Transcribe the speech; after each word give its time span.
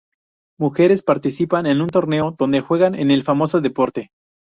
Mujeres 0.57 1.03
participan 1.03 1.67
en 1.67 1.79
un 1.79 1.87
torneo 1.87 2.35
donde 2.35 2.61
juegan 2.61 2.95
en 2.95 3.11
el 3.11 3.21
famoso 3.21 3.61
deporte. 3.61 4.09